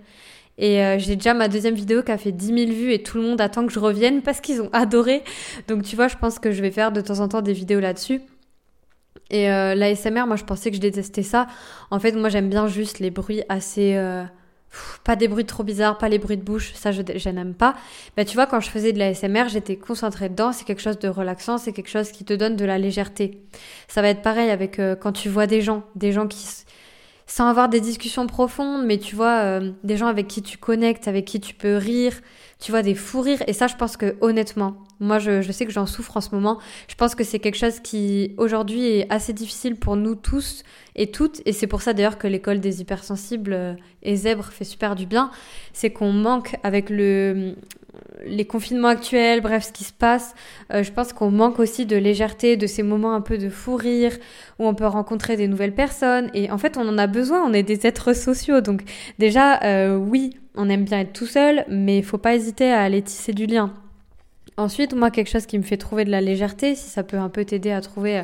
Et 0.59 0.83
euh, 0.83 0.99
j'ai 0.99 1.15
déjà 1.15 1.33
ma 1.33 1.47
deuxième 1.47 1.73
vidéo 1.73 2.03
qui 2.03 2.11
a 2.11 2.17
fait 2.17 2.33
10 2.33 2.45
000 2.47 2.57
vues 2.71 2.91
et 2.91 3.01
tout 3.01 3.17
le 3.17 3.23
monde 3.23 3.39
attend 3.39 3.65
que 3.65 3.71
je 3.71 3.79
revienne 3.79 4.21
parce 4.21 4.41
qu'ils 4.41 4.61
ont 4.61 4.69
adoré. 4.73 5.23
Donc 5.67 5.83
tu 5.83 5.95
vois, 5.95 6.09
je 6.09 6.17
pense 6.17 6.37
que 6.37 6.51
je 6.51 6.61
vais 6.61 6.69
faire 6.69 6.91
de 6.91 6.99
temps 7.01 7.21
en 7.21 7.29
temps 7.29 7.41
des 7.41 7.53
vidéos 7.53 7.79
là-dessus. 7.79 8.21
Et 9.31 9.49
euh, 9.49 9.73
l'ASMR, 9.73 10.25
moi 10.27 10.35
je 10.35 10.43
pensais 10.43 10.69
que 10.69 10.75
je 10.75 10.81
détestais 10.81 11.23
ça. 11.23 11.47
En 11.91 11.99
fait, 11.99 12.11
moi 12.11 12.27
j'aime 12.29 12.49
bien 12.49 12.67
juste 12.67 12.99
les 12.99 13.09
bruits 13.09 13.41
assez... 13.47 13.95
Euh, 13.95 14.23
pas 15.03 15.15
des 15.15 15.27
bruits 15.27 15.45
trop 15.45 15.63
bizarres, 15.63 15.97
pas 15.97 16.09
les 16.09 16.19
bruits 16.19 16.37
de 16.37 16.43
bouche, 16.43 16.73
ça 16.75 16.91
je, 16.91 17.01
n'aime 17.29 17.55
pas. 17.55 17.73
Mais 18.17 18.25
tu 18.25 18.35
vois, 18.35 18.45
quand 18.45 18.59
je 18.59 18.69
faisais 18.69 18.91
de 18.93 18.99
l'ASMR, 18.99 19.47
j'étais 19.49 19.77
concentrée 19.77 20.29
dedans, 20.29 20.51
c'est 20.51 20.63
quelque 20.63 20.81
chose 20.81 20.99
de 20.99 21.07
relaxant, 21.07 21.57
c'est 21.57 21.73
quelque 21.73 21.89
chose 21.89 22.11
qui 22.11 22.23
te 22.23 22.33
donne 22.33 22.55
de 22.55 22.65
la 22.65 22.77
légèreté. 22.77 23.41
Ça 23.87 24.03
va 24.03 24.09
être 24.09 24.21
pareil 24.21 24.51
avec 24.51 24.79
quand 24.99 25.11
tu 25.11 25.27
vois 25.27 25.47
des 25.47 25.61
gens, 25.61 25.81
des 25.95 26.11
gens 26.11 26.27
qui, 26.27 26.45
sans 27.29 27.47
avoir 27.47 27.69
des 27.69 27.79
discussions 27.79 28.25
profondes, 28.25 28.85
mais 28.85 28.97
tu 28.97 29.15
vois, 29.15 29.43
euh, 29.43 29.71
des 29.83 29.97
gens 29.97 30.07
avec 30.07 30.27
qui 30.27 30.41
tu 30.41 30.57
connectes, 30.57 31.07
avec 31.07 31.25
qui 31.25 31.39
tu 31.39 31.53
peux 31.53 31.77
rire, 31.77 32.13
tu 32.59 32.71
vois, 32.71 32.81
des 32.81 32.95
fous 32.95 33.21
rires. 33.21 33.41
Et 33.47 33.53
ça, 33.53 33.67
je 33.67 33.75
pense 33.75 33.95
que 33.97 34.15
honnêtement, 34.21 34.75
moi, 34.99 35.17
je, 35.17 35.41
je 35.41 35.51
sais 35.51 35.65
que 35.65 35.71
j'en 35.71 35.85
souffre 35.85 36.17
en 36.17 36.21
ce 36.21 36.35
moment. 36.35 36.59
Je 36.87 36.95
pense 36.95 37.15
que 37.15 37.23
c'est 37.23 37.39
quelque 37.39 37.57
chose 37.57 37.79
qui, 37.79 38.33
aujourd'hui, 38.37 38.85
est 38.85 39.11
assez 39.11 39.31
difficile 39.33 39.77
pour 39.77 39.95
nous 39.95 40.15
tous 40.15 40.63
et 40.95 41.09
toutes. 41.09 41.41
Et 41.45 41.53
c'est 41.53 41.67
pour 41.67 41.81
ça, 41.81 41.93
d'ailleurs, 41.93 42.17
que 42.17 42.27
l'école 42.27 42.59
des 42.59 42.81
hypersensibles 42.81 43.53
euh, 43.53 43.73
et 44.03 44.15
zèbres 44.15 44.45
fait 44.45 44.65
super 44.65 44.95
du 44.95 45.05
bien. 45.05 45.31
C'est 45.71 45.91
qu'on 45.91 46.11
manque 46.11 46.57
avec 46.63 46.89
le, 46.89 47.55
les 48.25 48.45
confinements 48.45 48.89
actuels, 48.89 49.41
bref, 49.41 49.67
ce 49.67 49.71
qui 49.71 49.83
se 49.83 49.93
passe, 49.93 50.35
euh, 50.73 50.83
je 50.83 50.91
pense 50.91 51.13
qu'on 51.13 51.31
manque 51.31 51.59
aussi 51.59 51.85
de 51.85 51.95
légèreté, 51.95 52.57
de 52.57 52.67
ces 52.67 52.83
moments 52.83 53.13
un 53.13 53.21
peu 53.21 53.37
de 53.37 53.49
fou 53.49 53.75
rire, 53.75 54.17
où 54.59 54.67
on 54.67 54.73
peut 54.73 54.85
rencontrer 54.85 55.37
des 55.37 55.47
nouvelles 55.47 55.73
personnes. 55.73 56.29
Et 56.33 56.51
en 56.51 56.57
fait, 56.57 56.77
on 56.77 56.87
en 56.87 56.97
a 56.97 57.07
besoin, 57.07 57.43
on 57.43 57.53
est 57.53 57.63
des 57.63 57.87
êtres 57.87 58.13
sociaux. 58.13 58.61
Donc 58.61 58.83
déjà, 59.17 59.61
euh, 59.63 59.95
oui, 59.95 60.31
on 60.55 60.69
aime 60.69 60.83
bien 60.83 60.99
être 60.99 61.13
tout 61.13 61.27
seul, 61.27 61.65
mais 61.67 61.97
il 61.97 62.03
faut 62.03 62.17
pas 62.17 62.35
hésiter 62.35 62.71
à 62.71 62.81
aller 62.81 63.01
tisser 63.01 63.33
du 63.33 63.45
lien. 63.45 63.73
Ensuite, 64.57 64.93
moi, 64.93 65.11
quelque 65.11 65.29
chose 65.29 65.45
qui 65.45 65.57
me 65.57 65.63
fait 65.63 65.77
trouver 65.77 66.05
de 66.05 66.11
la 66.11 66.21
légèreté, 66.21 66.75
si 66.75 66.89
ça 66.89 67.03
peut 67.03 67.17
un 67.17 67.29
peu 67.29 67.45
t'aider 67.45 67.71
à 67.71 67.81
trouver... 67.81 68.19
Euh, 68.19 68.23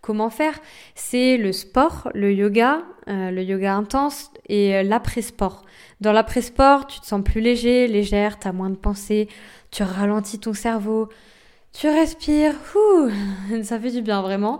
comment 0.00 0.30
faire, 0.30 0.58
c'est 0.94 1.36
le 1.36 1.52
sport, 1.52 2.08
le 2.14 2.32
yoga, 2.32 2.82
le 3.06 3.42
yoga 3.42 3.74
intense 3.74 4.30
et 4.48 4.82
l'après-sport. 4.82 5.64
Dans 6.00 6.12
l'après-sport, 6.12 6.86
tu 6.86 7.00
te 7.00 7.06
sens 7.06 7.22
plus 7.22 7.40
léger, 7.40 7.88
légère, 7.88 8.38
tu 8.38 8.48
as 8.48 8.52
moins 8.52 8.70
de 8.70 8.76
pensées, 8.76 9.28
tu 9.70 9.82
ralentis 9.82 10.38
ton 10.38 10.54
cerveau, 10.54 11.08
tu 11.72 11.88
respires, 11.88 12.54
ça 13.62 13.78
fait 13.78 13.90
du 13.90 14.02
bien 14.02 14.22
vraiment. 14.22 14.58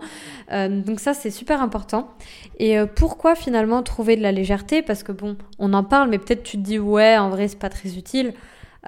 Euh, 0.53 0.81
donc 0.83 1.00
ça 1.00 1.15
c'est 1.15 1.31
super 1.31 1.62
important. 1.62 2.11
Et 2.59 2.79
euh, 2.79 2.87
pourquoi 2.87 3.35
finalement 3.35 3.83
trouver 3.83 4.17
de 4.17 4.23
la 4.23 4.33
légèreté? 4.33 4.83
Parce 4.83 5.03
que 5.03 5.12
bon, 5.12 5.37
on 5.59 5.73
en 5.73 5.85
parle, 5.85 6.11
mais 6.11 6.19
peut-être 6.19 6.43
tu 6.43 6.59
te 6.59 6.62
dis 6.62 6.79
ouais, 6.79 7.17
en 7.17 7.31
vrai 7.31 7.49
c'est 7.49 7.59
pas 7.59 7.71
très 7.71 7.97
utile. 7.97 8.35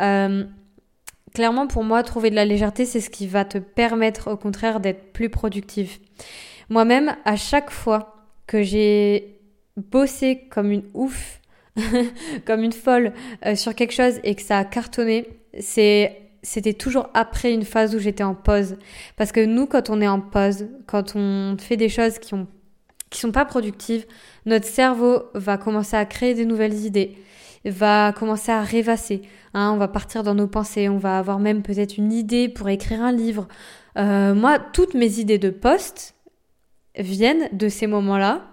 Euh, 0.00 0.44
clairement 1.34 1.66
pour 1.66 1.82
moi, 1.82 2.02
trouver 2.02 2.30
de 2.30 2.34
la 2.36 2.44
légèreté, 2.44 2.84
c'est 2.84 3.00
ce 3.00 3.10
qui 3.10 3.26
va 3.26 3.44
te 3.44 3.58
permettre 3.58 4.30
au 4.30 4.36
contraire 4.36 4.80
d'être 4.80 5.12
plus 5.12 5.30
productif. 5.30 6.00
Moi-même, 6.68 7.16
à 7.24 7.36
chaque 7.36 7.70
fois 7.70 8.14
que 8.46 8.62
j'ai 8.62 9.40
bossé 9.76 10.46
comme 10.50 10.70
une 10.70 10.84
ouf 10.94 11.40
comme 12.46 12.62
une 12.62 12.72
folle 12.72 13.12
sur 13.54 13.74
quelque 13.74 13.92
chose 13.92 14.20
et 14.22 14.34
que 14.34 14.42
ça 14.42 14.58
a 14.58 14.64
cartonné, 14.64 15.26
c'est 15.58 16.29
c'était 16.42 16.74
toujours 16.74 17.08
après 17.14 17.52
une 17.52 17.64
phase 17.64 17.94
où 17.94 17.98
j'étais 17.98 18.22
en 18.22 18.34
pause. 18.34 18.76
Parce 19.16 19.32
que 19.32 19.44
nous, 19.44 19.66
quand 19.66 19.90
on 19.90 20.00
est 20.00 20.08
en 20.08 20.20
pause, 20.20 20.68
quand 20.86 21.14
on 21.16 21.56
fait 21.58 21.76
des 21.76 21.88
choses 21.88 22.18
qui 22.18 22.34
ont 22.34 22.46
qui 23.10 23.18
sont 23.18 23.32
pas 23.32 23.44
productives, 23.44 24.06
notre 24.46 24.66
cerveau 24.66 25.24
va 25.34 25.58
commencer 25.58 25.96
à 25.96 26.04
créer 26.04 26.34
des 26.34 26.46
nouvelles 26.46 26.84
idées, 26.84 27.18
va 27.64 28.12
commencer 28.12 28.52
à 28.52 28.62
rêvasser. 28.62 29.22
Hein, 29.52 29.72
on 29.74 29.78
va 29.78 29.88
partir 29.88 30.22
dans 30.22 30.36
nos 30.36 30.46
pensées, 30.46 30.88
on 30.88 30.96
va 30.96 31.18
avoir 31.18 31.40
même 31.40 31.62
peut-être 31.62 31.98
une 31.98 32.12
idée 32.12 32.48
pour 32.48 32.68
écrire 32.68 33.02
un 33.02 33.10
livre. 33.10 33.48
Euh, 33.98 34.32
moi, 34.32 34.60
toutes 34.60 34.94
mes 34.94 35.18
idées 35.18 35.38
de 35.38 35.50
post 35.50 36.14
viennent 36.96 37.48
de 37.52 37.68
ces 37.68 37.88
moments-là. 37.88 38.46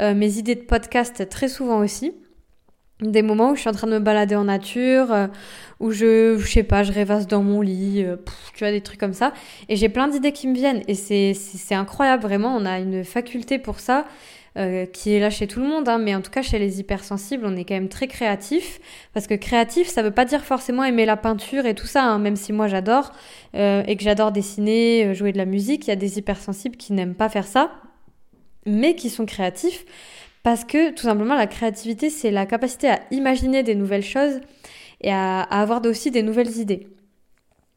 Euh, 0.00 0.14
mes 0.14 0.38
idées 0.38 0.54
de 0.54 0.62
podcast 0.62 1.28
très 1.28 1.48
souvent 1.48 1.80
aussi 1.80 2.14
des 3.00 3.22
moments 3.22 3.50
où 3.50 3.54
je 3.54 3.60
suis 3.60 3.70
en 3.70 3.72
train 3.72 3.86
de 3.86 3.92
me 3.92 4.00
balader 4.00 4.34
en 4.34 4.44
nature, 4.44 5.12
euh, 5.12 5.26
où 5.78 5.92
je, 5.92 6.36
je 6.38 6.46
sais 6.46 6.64
pas, 6.64 6.82
je 6.82 6.92
rêvasse 6.92 7.28
dans 7.28 7.42
mon 7.42 7.60
lit, 7.60 8.02
euh, 8.04 8.16
tu 8.54 8.64
vois, 8.64 8.72
des 8.72 8.80
trucs 8.80 8.98
comme 8.98 9.12
ça. 9.12 9.32
Et 9.68 9.76
j'ai 9.76 9.88
plein 9.88 10.08
d'idées 10.08 10.32
qui 10.32 10.48
me 10.48 10.54
viennent. 10.54 10.82
Et 10.88 10.94
c'est, 10.94 11.74
incroyable, 11.74 12.22
vraiment. 12.22 12.56
On 12.56 12.66
a 12.66 12.80
une 12.80 13.04
faculté 13.04 13.60
pour 13.60 13.78
ça, 13.78 14.04
euh, 14.56 14.84
qui 14.86 15.12
est 15.12 15.20
là 15.20 15.30
chez 15.30 15.46
tout 15.46 15.60
le 15.60 15.66
monde, 15.66 15.88
hein, 15.88 15.98
mais 15.98 16.12
en 16.16 16.20
tout 16.22 16.32
cas 16.32 16.42
chez 16.42 16.58
les 16.58 16.80
hypersensibles, 16.80 17.44
on 17.46 17.54
est 17.54 17.64
quand 17.64 17.74
même 17.74 17.88
très 17.88 18.08
créatif. 18.08 18.80
Parce 19.14 19.28
que 19.28 19.34
créatif, 19.34 19.86
ça 19.86 20.02
veut 20.02 20.10
pas 20.10 20.24
dire 20.24 20.44
forcément 20.44 20.82
aimer 20.82 21.06
la 21.06 21.16
peinture 21.16 21.66
et 21.66 21.74
tout 21.74 21.86
ça, 21.86 22.02
hein, 22.02 22.18
même 22.18 22.34
si 22.34 22.52
moi 22.52 22.66
j'adore, 22.66 23.12
et 23.54 23.96
que 23.96 24.02
j'adore 24.02 24.32
dessiner, 24.32 25.14
jouer 25.14 25.30
de 25.30 25.38
la 25.38 25.46
musique. 25.46 25.86
Il 25.86 25.90
y 25.90 25.92
a 25.92 25.96
des 25.96 26.18
hypersensibles 26.18 26.76
qui 26.76 26.92
n'aiment 26.92 27.14
pas 27.14 27.28
faire 27.28 27.46
ça, 27.46 27.70
mais 28.66 28.96
qui 28.96 29.08
sont 29.08 29.24
créatifs. 29.24 29.84
Parce 30.48 30.64
que 30.64 30.92
tout 30.92 31.02
simplement, 31.02 31.34
la 31.34 31.46
créativité, 31.46 32.08
c'est 32.08 32.30
la 32.30 32.46
capacité 32.46 32.88
à 32.88 33.00
imaginer 33.10 33.62
des 33.62 33.74
nouvelles 33.74 34.02
choses 34.02 34.40
et 35.02 35.12
à, 35.12 35.42
avoir 35.42 35.84
aussi 35.84 36.10
des 36.10 36.22
nouvelles 36.22 36.56
idées. 36.56 36.88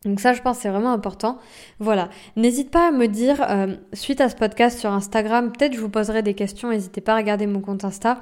Donc 0.06 0.22
ça, 0.22 0.32
je 0.32 0.42
pense, 0.42 0.60
c'est 0.60 0.70
vraiment 0.70 0.94
important. 0.94 1.38
Voilà. 1.80 2.08
N'hésite 2.38 2.72
pas 2.72 2.88
à 2.88 2.92
me 2.92 3.08
dire, 3.08 3.46
euh, 3.50 3.76
suite 3.92 4.22
à 4.22 4.30
ce 4.30 4.38
podcast 4.38 4.80
sur 4.80 4.90
Instagram, 4.90 5.52
peut-être 5.52 5.74
je 5.74 5.82
vous 5.82 5.90
poserai 5.90 6.24
des 6.24 6.34
questions, 6.34 6.70
n'hésitez 6.70 7.02
pas 7.02 7.16
à 7.16 7.18
regarder 7.18 7.46
mon 7.46 7.60
compte 7.60 7.84
Insta, 7.84 8.22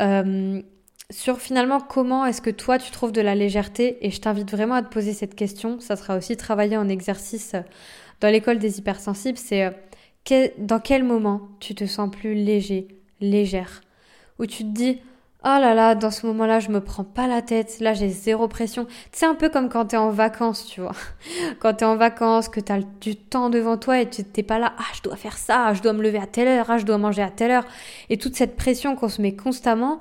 euh, 0.00 0.62
sur 1.10 1.38
finalement 1.38 1.78
comment 1.78 2.24
est-ce 2.24 2.40
que 2.40 2.48
toi, 2.48 2.78
tu 2.78 2.90
trouves 2.92 3.12
de 3.12 3.20
la 3.20 3.34
légèreté? 3.34 3.98
Et 4.06 4.10
je 4.10 4.18
t'invite 4.22 4.50
vraiment 4.50 4.76
à 4.76 4.82
te 4.82 4.90
poser 4.90 5.12
cette 5.12 5.34
question. 5.34 5.80
Ça 5.80 5.96
sera 5.96 6.16
aussi 6.16 6.38
travailler 6.38 6.78
en 6.78 6.88
exercice 6.88 7.54
dans 8.22 8.28
l'école 8.30 8.58
des 8.58 8.78
hypersensibles. 8.78 9.36
C'est 9.36 9.66
euh, 9.66 10.48
dans 10.56 10.80
quel 10.80 11.04
moment 11.04 11.42
tu 11.60 11.74
te 11.74 11.84
sens 11.84 12.10
plus 12.10 12.32
léger, 12.32 13.01
légère, 13.22 13.80
où 14.38 14.46
tu 14.46 14.64
te 14.64 14.68
dis 14.68 15.00
Oh 15.44 15.58
là 15.58 15.74
là, 15.74 15.96
dans 15.96 16.12
ce 16.12 16.24
moment-là, 16.26 16.60
je 16.60 16.68
me 16.68 16.80
prends 16.80 17.02
pas 17.02 17.26
la 17.26 17.42
tête. 17.42 17.80
Là, 17.80 17.94
j'ai 17.94 18.08
zéro 18.08 18.46
pression. 18.46 18.86
C'est 19.10 19.26
un 19.26 19.34
peu 19.34 19.48
comme 19.48 19.68
quand 19.68 19.86
t'es 19.86 19.96
en 19.96 20.10
vacances, 20.10 20.66
tu 20.66 20.80
vois. 20.80 20.94
Quand 21.58 21.74
t'es 21.74 21.84
en 21.84 21.96
vacances, 21.96 22.48
que 22.48 22.60
t'as 22.60 22.78
du 23.00 23.16
temps 23.16 23.50
devant 23.50 23.76
toi 23.76 24.00
et 24.00 24.08
tu 24.08 24.22
t'es 24.22 24.44
pas 24.44 24.60
là. 24.60 24.72
Ah, 24.78 24.84
je 24.94 25.02
dois 25.02 25.16
faire 25.16 25.36
ça. 25.36 25.74
Je 25.74 25.82
dois 25.82 25.94
me 25.94 26.02
lever 26.02 26.18
à 26.18 26.28
telle 26.28 26.46
heure. 26.46 26.66
Ah, 26.68 26.78
je 26.78 26.84
dois 26.84 26.96
manger 26.96 27.22
à 27.22 27.30
telle 27.30 27.50
heure. 27.50 27.64
Et 28.08 28.18
toute 28.18 28.36
cette 28.36 28.56
pression 28.56 28.94
qu'on 28.94 29.08
se 29.08 29.20
met 29.20 29.34
constamment, 29.34 29.98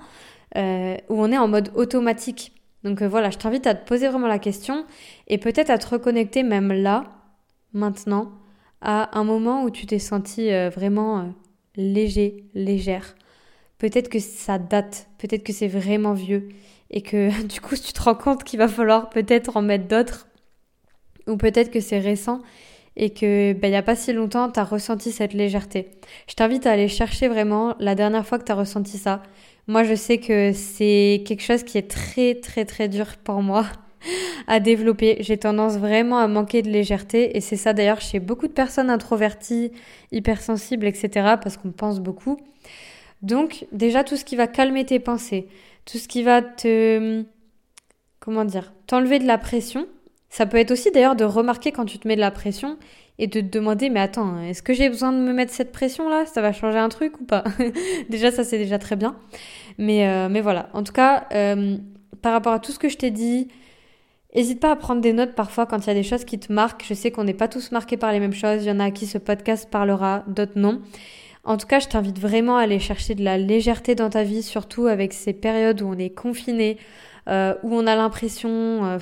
euh, 0.58 0.96
où 1.10 1.20
on 1.20 1.32
est 1.32 1.40
en 1.40 1.48
mode 1.48 1.72
automatique. 1.74 2.54
Donc 2.84 3.02
euh, 3.02 3.08
voilà, 3.08 3.32
je 3.32 3.40
t'invite 3.40 3.66
à 3.66 3.74
te 3.74 3.88
poser 3.88 4.10
vraiment 4.10 4.28
la 4.28 4.40
question 4.40 4.86
et 5.28 5.40
peut-être 5.40 5.72
à 5.72 5.80
te 5.80 5.88
reconnecter 5.88 6.44
même 6.44 6.72
là, 6.72 7.06
maintenant, 7.74 8.32
à 8.82 9.18
un 9.18 9.24
moment 9.24 9.64
où 9.64 9.72
tu 9.72 9.88
t'es 9.88 10.00
senti 10.00 10.52
euh, 10.52 10.70
vraiment 10.70 11.34
léger, 11.82 12.46
légère. 12.54 13.16
Peut-être 13.78 14.10
que 14.10 14.20
ça 14.20 14.60
date, 14.60 15.10
peut-être 15.18 15.44
que 15.44 15.54
c'est 15.54 15.68
vraiment 15.68 16.14
vieux 16.14 16.50
et 16.92 17.02
que 17.02 17.44
du 17.48 17.62
coup 17.62 17.76
tu 17.76 17.94
te 17.94 18.02
rends 18.02 18.16
compte 18.16 18.44
qu'il 18.44 18.60
va 18.60 18.68
falloir 18.68 19.10
peut-être 19.10 19.58
en 19.58 19.62
mettre 19.62 19.88
d'autres 19.88 20.28
ou 21.28 21.38
peut-être 21.38 21.72
que 21.72 21.80
c'est 21.80 22.00
récent 22.00 22.42
et 22.98 23.12
que 23.12 23.54
ben, 23.54 23.68
il 23.68 23.72
n'y 23.72 23.78
a 23.78 23.84
pas 23.84 23.96
si 23.96 24.14
longtemps 24.14 24.52
tu 24.52 24.60
as 24.60 24.64
ressenti 24.64 25.12
cette 25.12 25.34
légèreté. 25.34 25.92
Je 26.28 26.36
t'invite 26.36 26.68
à 26.68 26.72
aller 26.72 26.90
chercher 26.90 27.28
vraiment 27.28 27.76
la 27.80 27.96
dernière 27.96 28.26
fois 28.26 28.38
que 28.38 28.44
tu 28.44 28.52
as 28.52 28.56
ressenti 28.56 28.98
ça. 28.98 29.24
Moi 29.68 29.84
je 29.84 29.96
sais 29.96 30.18
que 30.18 30.52
c'est 30.54 31.24
quelque 31.26 31.44
chose 31.44 31.64
qui 31.64 31.78
est 31.78 31.90
très 31.90 32.36
très 32.36 32.66
très 32.66 32.90
dur 32.90 33.18
pour 33.24 33.42
moi 33.42 33.66
à 34.48 34.60
développer. 34.60 35.18
J'ai 35.20 35.38
tendance 35.38 35.78
vraiment 35.78 36.18
à 36.18 36.28
manquer 36.28 36.62
de 36.62 36.70
légèreté 36.70 37.38
et 37.38 37.42
c'est 37.42 37.56
ça 37.56 37.74
d'ailleurs 37.74 38.02
chez 38.02 38.20
beaucoup 38.20 38.48
de 38.48 38.54
personnes 38.54 38.90
introverties, 38.90 39.72
hypersensibles, 40.12 40.86
etc. 40.86 41.36
parce 41.42 41.58
qu'on 41.58 41.72
pense 41.72 42.00
beaucoup. 42.00 42.38
Donc 43.22 43.66
déjà 43.72 44.04
tout 44.04 44.18
ce 44.18 44.26
qui 44.26 44.36
va 44.36 44.48
calmer 44.48 44.86
tes 44.86 45.00
pensées, 45.00 45.48
tout 45.86 45.98
ce 45.98 46.08
qui 46.08 46.24
va 46.24 46.42
te... 46.42 47.24
comment 48.20 48.46
dire 48.46 48.74
T'enlever 48.88 49.20
de 49.20 49.28
la 49.28 49.38
pression. 49.38 49.88
Ça 50.30 50.46
peut 50.46 50.58
être 50.58 50.72
aussi 50.72 50.92
d'ailleurs 50.92 51.16
de 51.16 51.26
remarquer 51.26 51.72
quand 51.72 51.86
tu 51.86 52.00
te 52.00 52.08
mets 52.08 52.16
de 52.16 52.22
la 52.22 52.32
pression 52.32 52.78
et 53.20 53.28
de 53.28 53.42
te 53.42 53.46
demander 53.46 53.90
mais 53.90 54.00
attends, 54.00 54.42
est-ce 54.42 54.64
que 54.64 54.74
j'ai 54.74 54.90
besoin 54.90 55.12
de 55.12 55.18
me 55.18 55.34
mettre 55.34 55.54
cette 55.54 55.72
pression 55.72 56.10
là 56.10 56.26
Ça 56.26 56.42
va 56.42 56.54
changer 56.54 56.80
un 56.80 56.90
truc 56.90 57.20
ou 57.20 57.26
pas? 57.26 57.44
Déjà 58.10 58.32
ça 58.32 58.44
c'est 58.44 58.58
déjà 58.58 58.80
très 58.80 58.96
bien. 58.96 59.18
Mais, 59.78 60.08
euh, 60.08 60.30
mais 60.30 60.42
voilà, 60.42 60.70
en 60.74 60.84
tout 60.84 60.94
cas, 60.94 61.28
euh, 61.34 61.78
par 62.22 62.34
rapport 62.34 62.54
à 62.54 62.60
tout 62.60 62.72
ce 62.72 62.80
que 62.80 62.90
je 62.90 62.98
t'ai 62.98 63.12
dit, 63.12 63.50
N'hésite 64.36 64.62
pas 64.62 64.72
à 64.72 64.76
prendre 64.76 65.02
des 65.02 65.12
notes 65.12 65.36
parfois 65.36 65.66
quand 65.66 65.80
il 65.80 65.88
y 65.88 65.92
a 65.92 65.94
des 65.94 66.04
choses 66.04 66.24
qui 66.24 66.40
te 66.40 66.52
marquent. 66.54 66.86
Je 66.88 66.94
sais 66.94 67.12
qu'on 67.12 67.26
n'est 67.26 67.34
pas 67.34 67.50
tous 67.50 67.72
marqués 67.72 67.98
par 67.98 68.12
les 68.12 68.20
mêmes 68.20 68.34
choses. 68.34 68.64
Il 68.64 68.68
y 68.68 68.72
en 68.72 68.80
a 68.80 68.86
à 68.86 68.92
qui 68.92 69.06
ce 69.06 69.18
podcast 69.18 69.70
parlera, 69.70 70.24
d'autres 70.28 70.58
non. 70.58 70.82
En 71.44 71.58
tout 71.58 71.68
cas, 71.68 71.80
je 71.80 71.88
t'invite 71.88 72.20
vraiment 72.20 72.58
à 72.58 72.62
aller 72.62 72.80
chercher 72.80 73.16
de 73.16 73.24
la 73.24 73.38
légèreté 73.38 73.96
dans 73.96 74.10
ta 74.10 74.24
vie, 74.24 74.44
surtout 74.44 74.86
avec 74.86 75.12
ces 75.12 75.34
périodes 75.34 75.82
où 75.82 75.88
on 75.88 75.98
est 75.98 76.12
confiné, 76.12 76.78
euh, 77.28 77.56
où 77.64 77.76
on 77.76 77.88
a 77.88 77.96
l'impression 77.96 78.86
euh, 78.86 79.00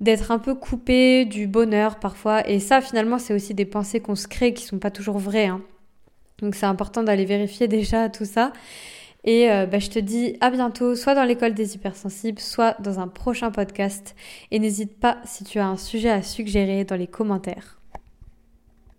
d'être 0.00 0.30
un 0.30 0.38
peu 0.38 0.54
coupé 0.54 1.24
du 1.24 1.46
bonheur 1.46 1.98
parfois. 1.98 2.46
Et 2.48 2.58
ça, 2.58 2.80
finalement, 2.80 3.18
c'est 3.18 3.34
aussi 3.34 3.54
des 3.54 3.64
pensées 3.64 4.00
qu'on 4.00 4.16
se 4.16 4.26
crée 4.28 4.52
qui 4.52 4.64
sont 4.64 4.78
pas 4.78 4.90
toujours 4.90 5.18
vraies. 5.18 5.46
Hein. 5.46 5.62
Donc 6.38 6.54
c'est 6.54 6.66
important 6.66 7.02
d'aller 7.02 7.24
vérifier 7.24 7.68
déjà 7.68 8.08
tout 8.08 8.24
ça. 8.26 8.52
Et 9.24 9.50
euh, 9.50 9.66
bah, 9.66 9.78
je 9.78 9.88
te 9.88 9.98
dis 9.98 10.36
à 10.40 10.50
bientôt, 10.50 10.94
soit 10.94 11.14
dans 11.14 11.24
l'école 11.24 11.54
des 11.54 11.74
hypersensibles, 11.74 12.40
soit 12.40 12.76
dans 12.80 13.00
un 13.00 13.08
prochain 13.08 13.50
podcast. 13.50 14.14
Et 14.50 14.58
n'hésite 14.58 15.00
pas 15.00 15.18
si 15.24 15.44
tu 15.44 15.58
as 15.58 15.66
un 15.66 15.76
sujet 15.76 16.10
à 16.10 16.22
suggérer 16.22 16.84
dans 16.84 16.96
les 16.96 17.06
commentaires. 17.06 17.80